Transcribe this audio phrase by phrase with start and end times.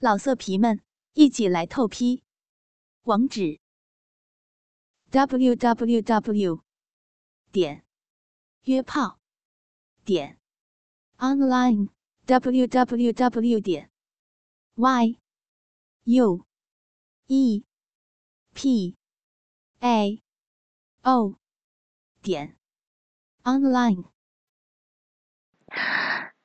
[0.00, 0.80] 老色皮们，
[1.14, 2.22] 一起来透批！
[3.02, 3.58] 网址
[5.10, 6.62] ：w w w
[7.50, 7.84] 点
[8.62, 9.18] 约炮
[10.04, 10.38] 点
[11.16, 11.88] online
[12.26, 13.90] w w w 点
[14.76, 15.18] y
[16.04, 16.46] u
[17.26, 17.64] e
[18.54, 18.96] p
[19.80, 20.22] a
[21.02, 21.40] o
[22.22, 22.56] 点
[23.42, 24.04] online。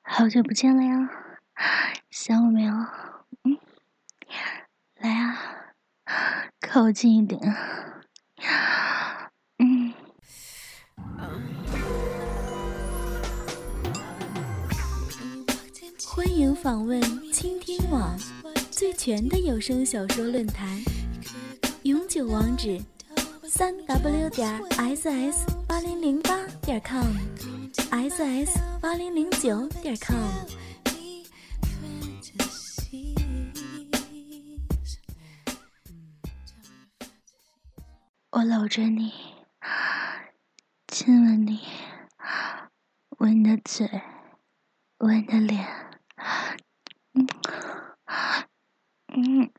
[0.02, 1.08] 好久不见了呀，
[2.10, 3.13] 想我没有？
[5.04, 5.38] 来啊，
[6.62, 7.38] 靠近一点。
[16.06, 17.02] 欢迎访问
[17.34, 18.18] 倾听网
[18.72, 20.82] 最全的有声小说论坛，
[21.82, 22.82] 永久网址：
[23.50, 30.16] 三 w 点 ss 八零零八点 com，ss 八零零九点 com。
[38.36, 39.14] 我搂着你，
[40.88, 41.68] 亲吻你，
[43.20, 43.88] 吻你的嘴，
[44.98, 46.00] 吻你的脸，
[47.14, 47.28] 嗯，
[49.14, 49.54] 嗯，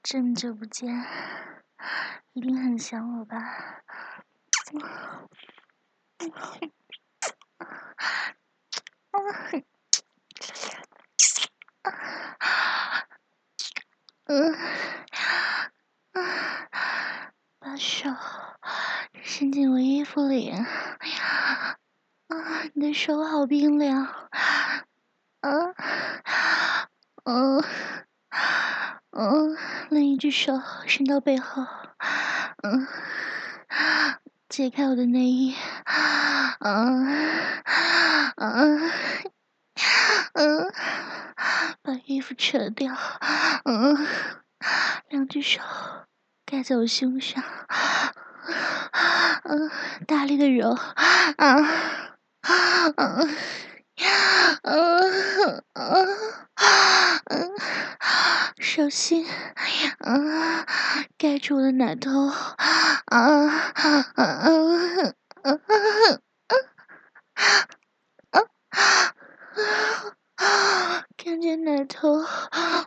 [0.00, 1.04] 这么久不见，
[2.34, 3.82] 一定很想我吧？
[14.26, 14.56] 嗯，
[17.58, 18.08] 把手
[19.36, 21.76] 伸进我衣服里，哎呀，
[22.28, 22.36] 啊，
[22.72, 25.74] 你的手好冰凉，啊，
[27.24, 27.64] 嗯，
[29.10, 29.56] 嗯，
[29.90, 31.66] 另一只手伸到背后，
[32.62, 32.86] 嗯，
[34.48, 35.56] 解开我的内衣，
[36.60, 37.04] 嗯，
[38.36, 38.90] 嗯，
[40.34, 40.72] 嗯。
[41.82, 42.94] 把衣服扯掉，
[43.64, 44.06] 嗯，
[45.08, 45.60] 两只手
[46.46, 47.42] 盖在我胸上，
[49.44, 49.70] 嗯，
[50.06, 51.56] 大力的揉，啊，
[52.96, 53.28] 嗯，
[54.62, 56.14] 嗯，
[57.24, 57.50] 嗯，
[58.58, 59.26] 手心，
[60.00, 60.66] 嗯，
[61.18, 65.02] 盖住我的奶头，啊，嗯，嗯，
[65.42, 65.60] 嗯，
[68.30, 68.48] 嗯，
[70.36, 71.04] 啊！
[71.16, 72.22] 看见奶头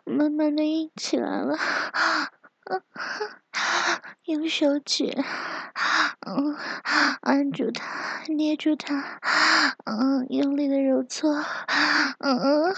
[0.03, 1.57] 慢慢的硬起来了，
[4.25, 5.23] 用手指，
[6.25, 6.55] 嗯，
[7.21, 9.19] 按住它，捏住它，
[9.85, 11.43] 嗯，用力的揉搓，
[12.19, 12.73] 嗯，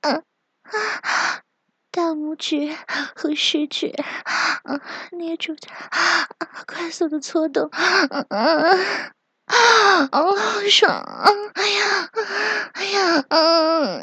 [0.00, 0.22] 啊，
[0.62, 1.42] 啊
[1.90, 2.76] 大拇指
[3.14, 3.92] 和食指，
[4.64, 4.80] 嗯，
[5.12, 6.28] 捏住它，
[6.66, 7.68] 快速的搓动，
[8.30, 9.12] 嗯。
[9.44, 10.34] 啊，好
[10.70, 11.04] 爽！
[11.54, 12.08] 哎呀，
[12.72, 14.00] 哎呀，嗯，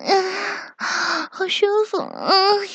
[1.31, 1.97] 好舒服！
[1.97, 2.67] 嗯，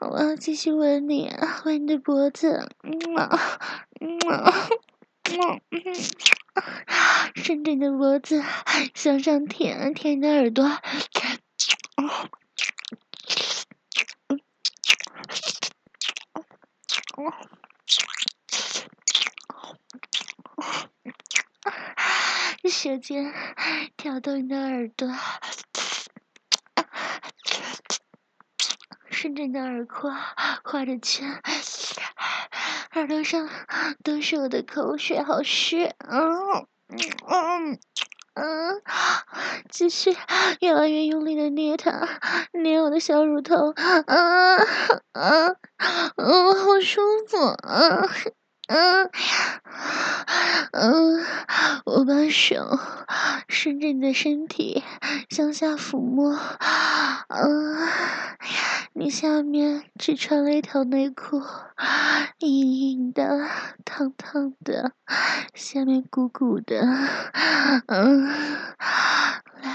[0.00, 1.30] 我要继续吻你，
[1.66, 2.94] 吻你的脖子，嗯，
[4.00, 5.60] 嗯，
[7.36, 8.42] 伸着你的脖子
[8.94, 10.64] 向上舔，舔你的耳朵。
[22.70, 23.32] 舌尖
[23.96, 25.08] 挑逗你的耳朵，
[29.24, 30.14] 顺着你的耳廓
[30.64, 31.40] 画着圈，
[32.92, 33.48] 耳朵上
[34.02, 35.94] 都是我的口水，好湿。
[36.06, 36.66] 嗯
[37.26, 37.78] 嗯
[38.34, 38.82] 嗯，
[39.70, 40.14] 继续
[40.60, 42.06] 越来越用力的捏它，
[42.52, 43.72] 捏我的小乳头。
[43.72, 44.58] 嗯
[45.12, 45.56] 嗯
[46.16, 47.38] 嗯，好舒服。
[47.66, 48.06] 嗯。
[48.68, 49.10] 嗯，
[50.72, 51.26] 嗯，
[51.84, 52.78] 我把手
[53.46, 54.82] 顺着你的身体
[55.28, 56.34] 向下抚摸，
[57.28, 57.88] 嗯，
[58.94, 61.42] 你下面只穿了一条内裤，
[62.38, 63.46] 硬硬的，
[63.84, 64.92] 烫烫的，
[65.54, 66.80] 下面鼓鼓的，
[67.88, 68.24] 嗯，
[69.60, 69.70] 来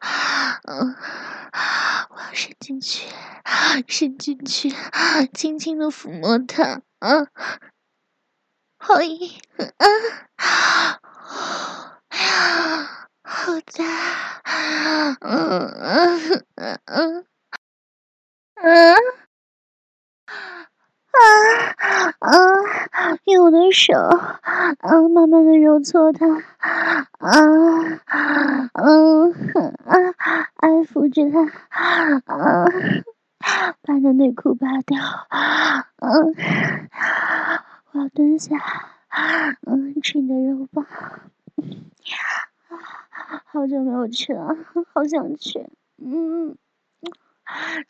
[0.00, 0.94] 啊，嗯，
[2.10, 3.08] 我要伸进去，
[3.86, 4.70] 伸进去，
[5.32, 7.26] 轻轻的抚摸它，啊。
[8.78, 9.30] 好硬，
[9.76, 9.84] 啊，
[13.22, 13.84] 好大，
[15.20, 17.24] 嗯嗯嗯嗯，
[18.54, 18.94] 嗯，
[21.12, 21.18] 啊
[22.20, 22.30] 啊，
[23.24, 24.72] 用我的手，啊，
[25.12, 26.26] 慢慢的揉搓它，
[27.18, 27.38] 啊，
[28.74, 29.32] 嗯，
[29.84, 29.94] 啊，
[30.56, 31.42] 爱抚着它，
[32.34, 32.64] 啊。
[33.82, 34.98] 把你的内裤扒掉，
[36.00, 36.34] 嗯，
[37.98, 38.56] 要蹲下，
[39.66, 40.86] 嗯，吃你的肉棒，
[43.44, 44.54] 好久没有去了，
[44.94, 46.56] 好想去，嗯，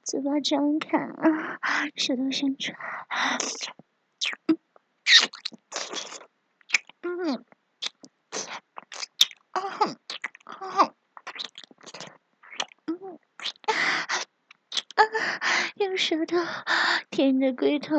[0.02, 1.10] 嘴巴张开，
[1.94, 2.78] 舌头伸出来，
[7.02, 7.44] 嗯。
[15.76, 16.36] 用舌头
[17.10, 17.94] 舔着龟头，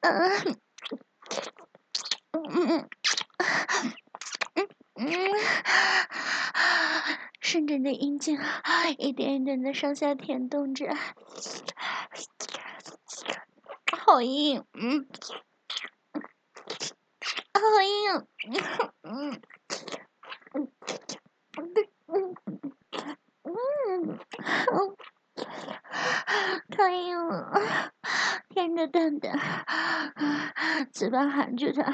[0.00, 0.58] 嗯
[2.32, 2.88] 嗯嗯
[4.94, 5.08] 嗯，
[7.40, 8.38] 顺着你的阴茎
[8.98, 10.94] 一点一点的上下舔动着，
[14.04, 15.08] 好硬，嗯，
[17.54, 18.26] 好硬，
[19.02, 19.40] 嗯。
[26.76, 27.92] 可以了，
[28.58, 29.38] 舔着蛋蛋，
[30.90, 31.92] 嘴巴含住它，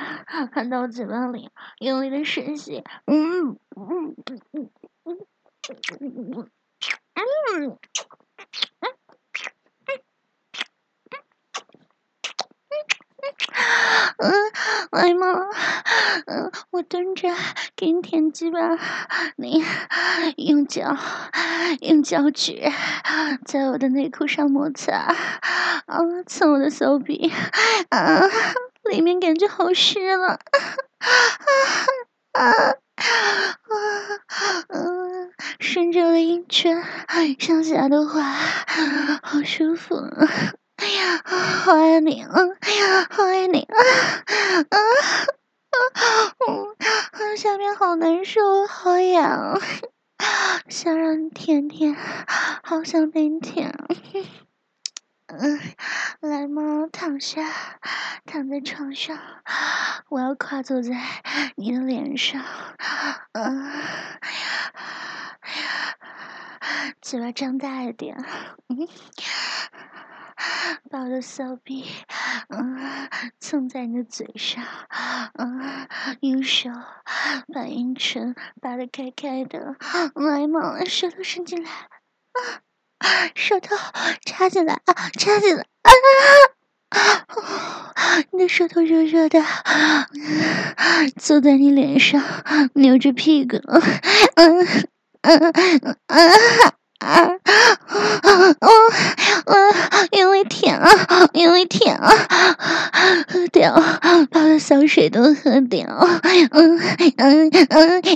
[0.50, 1.50] 含到嘴巴里，
[1.80, 4.70] 用力的吮吸，嗯嗯嗯嗯
[5.04, 7.78] 嗯嗯。
[14.16, 14.30] 嗯，
[14.90, 15.26] 来嘛，
[16.26, 17.28] 嗯，我蹲着
[17.76, 18.58] 给你舔鸡巴，
[19.36, 19.62] 你
[20.38, 20.96] 用脚
[21.80, 22.58] 用脚趾
[23.44, 25.14] 在我的内裤上摩擦，
[25.86, 27.32] 啊，蹭我的手臂，
[27.90, 28.22] 啊，
[28.90, 30.38] 里面感觉好湿了，啊
[32.32, 32.76] 啊啊，
[34.68, 36.82] 嗯，顺着我的阴唇
[37.38, 38.22] 上下的滑，
[39.22, 39.96] 好舒服。
[40.76, 42.32] 哎呀，好爱你啊！
[42.60, 43.76] 哎呀，好爱你啊！
[44.70, 44.78] 啊
[45.70, 45.78] 啊！
[47.12, 49.60] 嗯，下面好难受，好痒，
[50.68, 51.96] 想让你舔舔，
[52.62, 53.72] 好想被你舔。
[55.26, 55.60] 嗯，
[56.20, 57.42] 来嘛，躺下，
[58.26, 59.18] 躺在床上，
[60.10, 60.90] 我要跨坐在
[61.56, 62.42] 你的脸上。
[63.32, 63.70] 嗯，
[64.20, 65.96] 哎呀，
[67.00, 68.16] 嘴巴张大一点。
[68.68, 68.88] 嗯。
[70.90, 71.84] 把我的骚逼，
[72.48, 73.08] 嗯，
[73.40, 74.64] 蹭在你的嘴上，
[75.34, 75.88] 嗯，
[76.20, 76.70] 用手
[77.52, 79.76] 把阴唇扒得开开的，
[80.14, 82.60] 来嘛，舌头伸进来，啊，
[83.34, 83.76] 舌头
[84.24, 85.64] 插进来，啊，插进来，
[86.90, 86.98] 啊，
[88.30, 89.42] 你的舌头热热的，
[91.16, 92.22] 坐在你脸上，
[92.74, 93.56] 扭着屁股，
[94.36, 94.66] 嗯，
[95.22, 95.52] 嗯，
[96.06, 96.30] 嗯。
[97.00, 97.36] 啊啊
[98.60, 98.68] 啊！
[99.44, 100.88] 我用力舔啊，
[101.34, 102.10] 用力舔啊，
[103.28, 103.74] 喝掉，
[104.30, 105.86] 把我的骚水都喝掉。
[106.22, 107.50] 嗯嗯嗯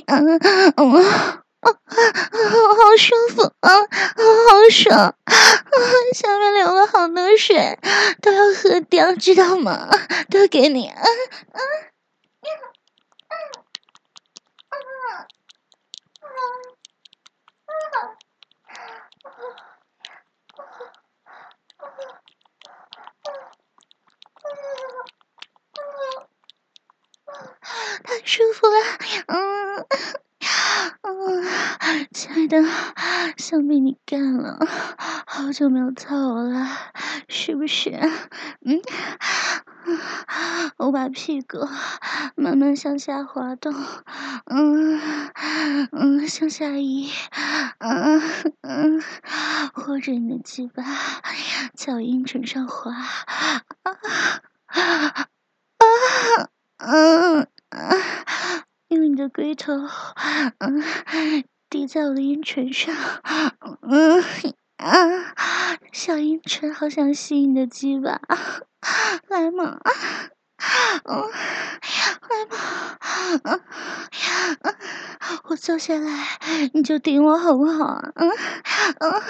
[0.06, 0.40] 嗯
[0.76, 5.14] 嗯，好舒服啊，好爽啊！
[6.14, 7.78] 下面流了好多水，
[8.22, 9.88] 都要喝掉，知道吗？
[10.30, 10.86] 都给你。
[10.86, 11.04] 啊啊
[11.52, 11.60] 啊
[14.70, 14.76] 啊啊
[17.66, 18.16] 啊啊！
[28.04, 28.74] 太舒服了，
[29.26, 30.17] 嗯嗯，亲爱
[32.48, 32.64] 的，
[33.36, 34.58] 想被你干了，
[35.26, 36.66] 好久没有操我了，
[37.28, 37.90] 是不是？
[38.64, 38.80] 嗯，
[40.78, 41.68] 我把屁股
[42.34, 43.74] 慢慢向下滑动，
[44.46, 44.98] 嗯
[45.92, 47.10] 嗯，向下移，
[47.78, 48.20] 嗯
[48.62, 49.02] 嗯，
[49.74, 50.82] 或者你的鸡巴
[51.74, 53.98] 在我阴唇上滑，啊啊
[54.66, 55.28] 啊！
[56.78, 57.94] 嗯啊，
[58.88, 59.74] 用你的龟头，
[60.58, 60.82] 嗯，
[61.70, 62.94] 滴在我的阴唇上，
[63.82, 64.22] 嗯
[64.78, 64.96] 啊，
[65.92, 68.20] 小阴唇好想吸你的鸡巴，
[69.28, 69.78] 来嘛，
[71.04, 71.30] 嗯，
[72.30, 72.56] 来嘛，
[73.42, 73.60] 嗯，
[74.62, 74.74] 嗯，
[75.44, 76.38] 我坐下来
[76.72, 78.00] 你就顶我好不好？
[78.14, 78.30] 嗯
[78.98, 79.22] 嗯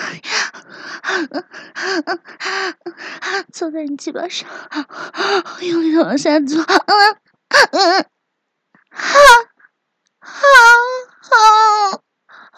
[1.03, 1.45] 嗯嗯
[2.05, 2.19] 嗯，
[3.53, 4.49] 坐在你鸡巴上，
[5.63, 7.17] 用力的往下坐，嗯。
[7.73, 8.05] 嗯，
[8.91, 9.19] 好，
[10.21, 10.39] 好，
[11.91, 12.03] 好，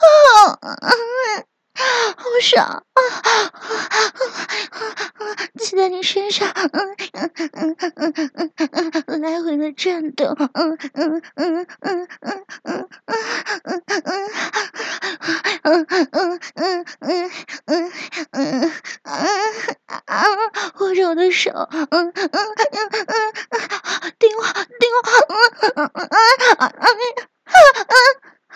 [0.01, 1.45] 好，嗯，
[2.17, 3.03] 好爽啊！
[5.59, 12.89] 骑在你身上，嗯嗯嗯嗯嗯嗯，来回的转动，嗯嗯嗯嗯嗯嗯
[13.65, 13.87] 嗯
[15.63, 17.31] 嗯嗯嗯嗯
[17.67, 17.93] 嗯
[18.33, 18.73] 嗯嗯
[20.07, 20.25] 啊！
[20.81, 23.33] 握着我的手，嗯嗯嗯嗯，
[24.19, 27.13] 顶我顶我，嗯嗯嗯嗯嗯嗯，
[27.51, 27.95] 啊啊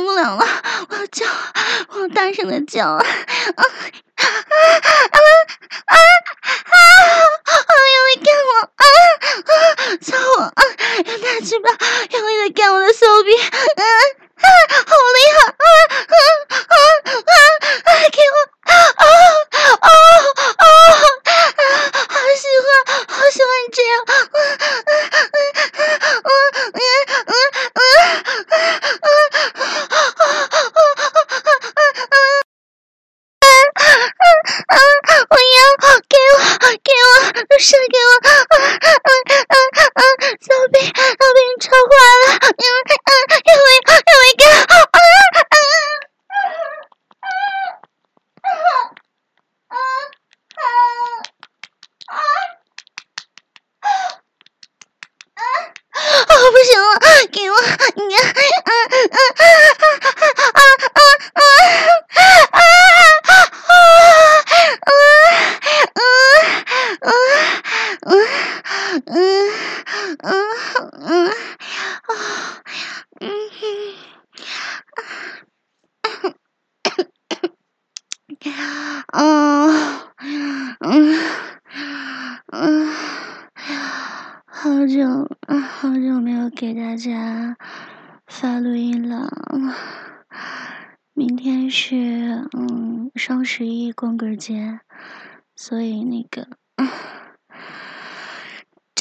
[0.11, 0.45] 不了了，
[0.89, 1.25] 我要叫，
[1.87, 2.99] 我要大声的叫啊！
[2.99, 3.05] 啊
[3.55, 3.63] 啊
[4.17, 4.27] 啊
[5.85, 6.75] 啊啊！
[7.93, 8.83] 用力干我啊
[9.47, 9.95] 啊！
[10.01, 10.51] 操我啊！
[11.05, 11.69] 用大鸡巴
[12.11, 13.31] 用力的干我的手臂，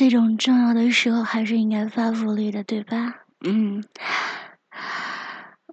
[0.01, 3.17] 这种重要的时候还是应该发福利的，对吧？
[3.45, 3.85] 嗯，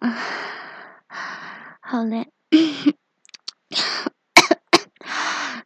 [0.02, 0.14] 啊，
[1.80, 2.30] 好嘞。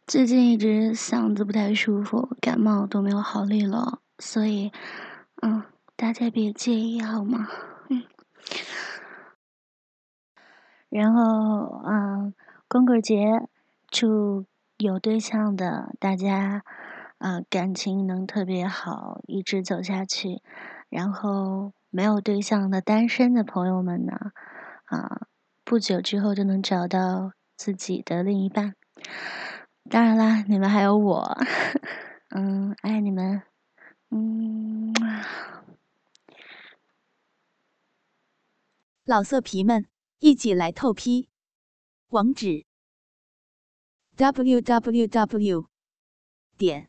[0.06, 4.70] 最近一直嗓子不太舒服，感冒都没有好利落，所以，
[5.42, 5.64] 嗯，
[5.96, 7.48] 大家别介意好吗？
[7.90, 8.04] 嗯。
[10.88, 12.32] 然后，嗯，
[12.68, 13.26] 光棍节，
[13.90, 14.46] 祝
[14.78, 16.62] 有对象的大家，
[17.22, 20.42] 啊，感情能特别好，一直走下去。
[20.88, 24.32] 然后，没有对象的单身的朋友们呢，
[24.86, 25.28] 啊，
[25.62, 28.74] 不久之后就能找到自己的另一半。
[29.88, 31.38] 当然啦，你们还有我，
[32.30, 33.42] 嗯，爱你们，
[34.10, 34.92] 嗯。
[39.04, 39.86] 老色皮们，
[40.18, 41.28] 一起来透批，
[42.08, 42.66] 网址
[44.16, 45.66] ：w w w
[46.58, 46.88] 点